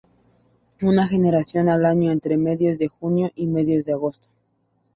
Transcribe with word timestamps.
Una 0.81 1.07
generación 1.07 1.69
al 1.69 1.85
año 1.85 2.09
entre 2.09 2.35
medios 2.35 2.79
de 2.79 2.87
junio 2.87 3.29
y 3.35 3.45
medios 3.45 3.85
de 3.85 3.93
agosto. 3.93 4.27